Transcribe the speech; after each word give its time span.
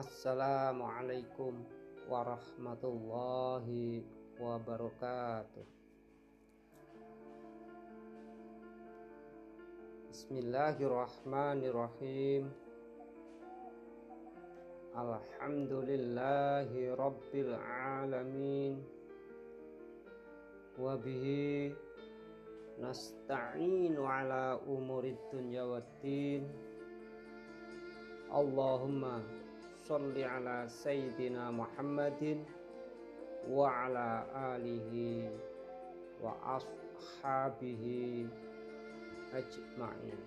Assalamualaikum 0.00 1.60
warahmatullahi 2.08 4.00
wabarakatuh. 4.40 5.60
Bismillahirrahmanirrahim. 10.08 12.48
Alhamdulillahi 14.96 16.96
rabbil 16.96 17.52
alamin. 17.60 18.80
Wabihi 20.80 21.76
nasta'inu 22.80 24.00
ala 24.08 24.56
umurid 24.64 25.20
dunya 25.28 25.68
waddin. 25.68 26.48
Allahumma 28.32 29.40
sholli 29.90 30.22
ala 30.22 30.70
sayyidina 30.70 31.50
Muhammadin 31.50 32.46
wa 33.50 33.66
ala 33.90 34.22
alihi 34.54 35.26
wa 36.22 36.30
ashabihi 36.54 38.30
ajma'in. 39.34 40.20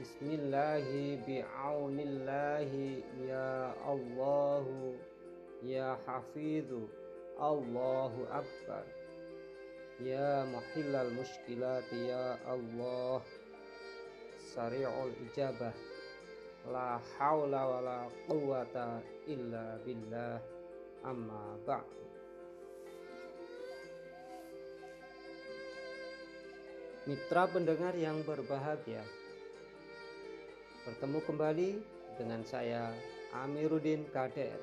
Bismillahi 0.00 1.20
bi'aunillahi 1.28 3.04
ya 3.28 3.76
Allahu 3.84 4.96
ya 5.60 6.00
Hafidhu 6.08 6.88
Allahu 7.36 8.24
Akbar. 8.32 8.88
Ya 10.00 10.48
muhillal 10.48 11.12
mushkilati 11.12 12.08
ya 12.08 12.40
Allah 12.48 13.20
Sari'ul 14.56 15.12
ijabah 15.28 15.89
La 16.68 17.00
hawla 17.16 17.62
wa 17.64 17.80
la 17.80 17.98
quwata 18.28 19.00
illa 19.24 19.80
billah. 19.80 20.36
Amma 21.00 21.56
ba'du 21.64 22.04
Mitra 27.08 27.48
pendengar 27.48 27.96
yang 27.96 28.20
berbahagia 28.20 29.00
Bertemu 30.84 31.24
kembali 31.24 31.70
dengan 32.20 32.44
saya 32.44 32.92
Amiruddin 33.32 34.04
Kader. 34.12 34.60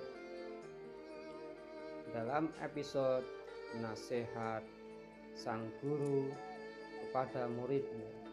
Dalam 2.14 2.54
episode 2.62 3.26
Nasihat 3.82 4.62
Sang 5.34 5.66
Guru 5.82 6.30
kepada 7.02 7.50
muridnya 7.50 8.27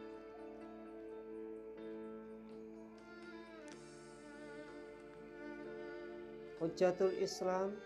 Hujatul 6.65 7.13
Islam 7.21 7.77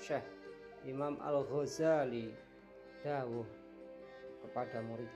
Syekh 0.00 0.24
Imam 0.88 1.20
Al-Ghazali 1.20 2.32
dawuh 3.04 3.44
kepada 4.40 4.80
murid. 4.80 5.12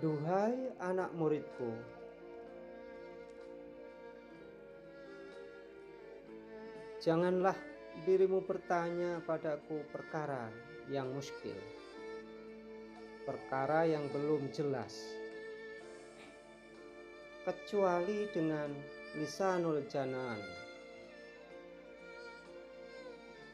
Duhai 0.00 0.72
anak 0.80 1.12
muridku 1.12 1.68
Janganlah 7.04 7.60
dirimu 8.08 8.40
bertanya 8.48 9.20
padaku 9.20 9.84
perkara 9.92 10.48
yang 10.88 11.12
muskil 11.12 11.60
Perkara 13.28 13.84
yang 13.84 14.08
belum 14.08 14.48
jelas 14.48 15.23
kecuali 17.44 18.24
dengan 18.32 18.72
lisanul 19.20 19.84
janan 19.92 20.40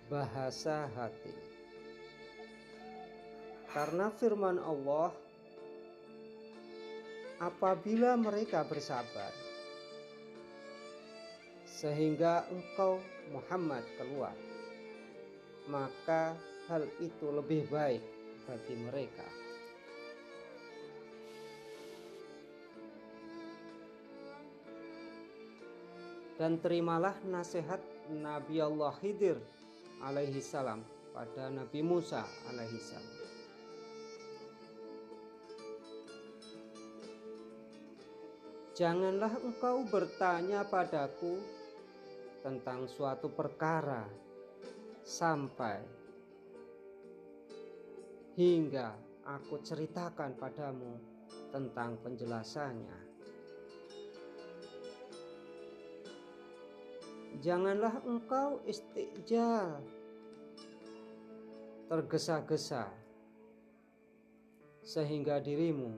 bahasa 0.07 0.87
hati. 0.95 1.35
Karena 3.71 4.11
firman 4.11 4.59
Allah 4.59 5.15
apabila 7.39 8.19
mereka 8.19 8.67
bersabar 8.67 9.31
sehingga 11.65 12.45
engkau 12.53 13.01
Muhammad 13.33 13.87
keluar 13.97 14.37
maka 15.71 16.37
hal 16.69 16.85
itu 17.01 17.33
lebih 17.33 17.65
baik 17.73 18.05
bagi 18.45 18.75
mereka 18.77 19.40
dan 26.41 26.57
terimalah 26.57 27.21
nasihat 27.29 27.85
Nabi 28.09 28.65
Allah 28.65 28.97
Khidir 28.97 29.37
alaihi 30.01 30.41
salam 30.41 30.81
pada 31.13 31.53
Nabi 31.53 31.85
Musa 31.85 32.25
alaihi 32.49 32.81
salam. 32.81 33.17
Janganlah 38.73 39.37
engkau 39.45 39.85
bertanya 39.85 40.65
padaku 40.65 41.37
tentang 42.41 42.89
suatu 42.89 43.29
perkara 43.29 44.09
sampai 45.05 45.85
hingga 48.41 48.97
aku 49.29 49.61
ceritakan 49.61 50.41
padamu 50.41 50.97
tentang 51.53 52.01
penjelasannya. 52.01 53.10
Janganlah 57.41 58.05
engkau 58.05 58.61
istiqjal. 58.69 59.81
Tergesa-gesa 61.91 62.87
sehingga 64.81 65.43
dirimu 65.43 65.91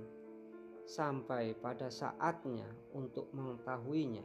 sampai 0.88 1.52
pada 1.56 1.92
saatnya 1.92 2.64
untuk 2.96 3.28
mengetahuinya. 3.36 4.24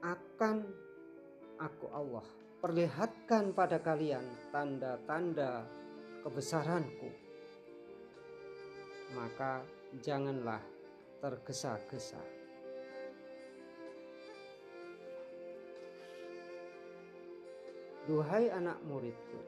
Akan 0.00 0.64
aku 1.60 1.86
Allah 1.92 2.24
perlihatkan 2.60 3.52
pada 3.52 3.80
kalian 3.80 4.24
tanda-tanda 4.52 5.64
kebesaranku. 6.24 7.08
Maka 9.12 9.60
janganlah 10.00 10.62
tergesa-gesa. 11.20 12.20
Duhai 18.08 18.50
anak 18.50 18.80
muridku, 18.88 19.38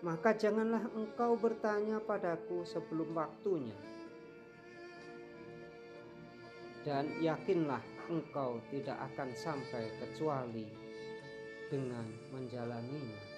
maka 0.00 0.32
janganlah 0.32 0.88
engkau 0.96 1.36
bertanya 1.36 2.00
padaku 2.00 2.64
sebelum 2.64 3.12
waktunya, 3.12 3.76
dan 6.86 7.12
yakinlah 7.20 7.82
engkau 8.08 8.62
tidak 8.72 8.96
akan 9.12 9.36
sampai 9.36 9.90
kecuali 10.00 10.64
dengan 11.68 12.08
menjalaninya. 12.32 13.31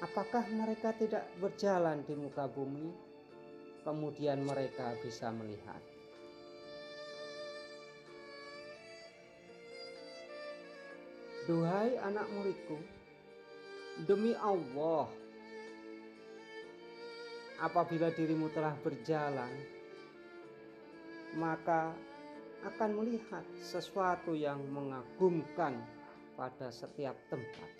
Apakah 0.00 0.48
mereka 0.48 0.96
tidak 0.96 1.28
berjalan 1.36 2.00
di 2.08 2.16
muka 2.16 2.48
bumi, 2.48 2.88
kemudian 3.84 4.40
mereka 4.40 4.96
bisa 5.04 5.28
melihat? 5.28 5.76
Duhai 11.44 12.00
anak 12.00 12.32
muridku, 12.32 12.80
demi 14.08 14.32
Allah, 14.40 15.04
apabila 17.60 18.08
dirimu 18.08 18.48
telah 18.56 18.72
berjalan, 18.80 19.52
maka 21.36 21.92
akan 22.64 22.90
melihat 23.04 23.44
sesuatu 23.60 24.32
yang 24.32 24.64
mengagumkan 24.72 25.76
pada 26.40 26.72
setiap 26.72 27.16
tempat. 27.28 27.79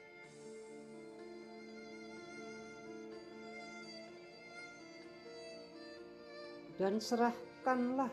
Dan 6.81 6.97
serahkanlah 6.97 8.09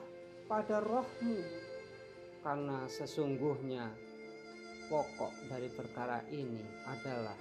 pada 0.52 0.84
rohmu 0.84 1.40
karena 2.44 2.84
sesungguhnya 2.92 3.88
pokok 4.92 5.32
dari 5.48 5.72
perkara 5.72 6.20
ini 6.28 6.68
adalah 6.84 7.40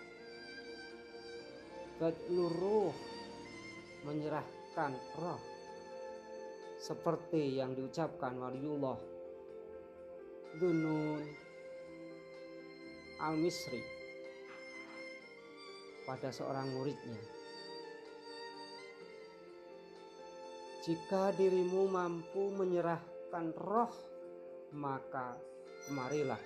badluruh 1.99 2.95
menyerahkan 4.07 4.95
roh 5.19 5.43
seperti 6.79 7.59
yang 7.59 7.75
diucapkan 7.75 8.39
waliullah 8.39 8.95
Dunun 10.63 11.27
Al-Misri 13.19 13.83
pada 16.07 16.31
seorang 16.31 16.71
muridnya. 16.71 17.19
Jika 20.87 21.35
dirimu 21.35 21.91
mampu 21.91 22.55
menyerahkan 22.55 23.51
roh, 23.59 23.91
maka 24.71 25.35
kemarilah. 25.83 26.39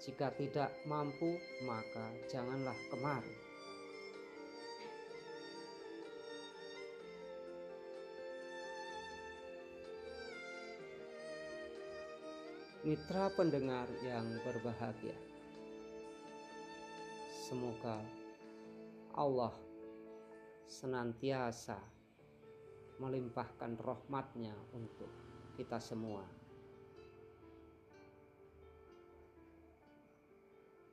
Jika 0.00 0.32
tidak 0.32 0.72
mampu, 0.88 1.36
maka 1.68 2.08
janganlah 2.32 2.72
kemari. 2.88 3.36
Mitra 12.80 13.28
pendengar 13.36 13.92
yang 14.00 14.40
berbahagia, 14.40 15.20
semoga 17.44 18.00
Allah 19.12 19.52
senantiasa 20.64 21.99
melimpahkan 23.00 23.80
rahmatnya 23.80 24.52
untuk 24.76 25.08
kita 25.56 25.80
semua. 25.80 26.20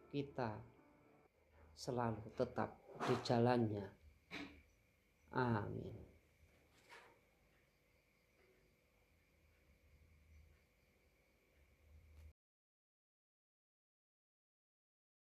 Kita 0.07 0.56
selalu 1.75 2.31
tetap 2.33 2.80
di 3.04 3.15
jalannya. 3.27 3.86
Amin. 5.36 6.06